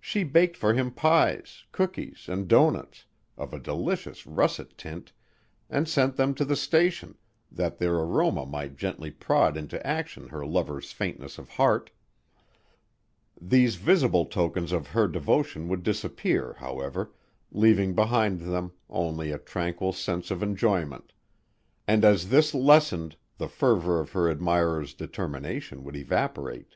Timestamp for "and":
2.28-2.48, 5.70-5.88, 21.86-22.04